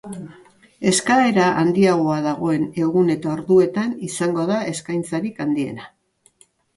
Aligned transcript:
Eskaera 0.91 1.43
handiagoa 1.63 2.15
dagoen 2.27 2.63
egun 2.85 3.11
eta 3.15 3.29
orduetan 3.33 3.91
izango 4.07 4.47
da 4.53 4.57
eskaintzarik 4.73 5.43
handiena. 5.47 5.87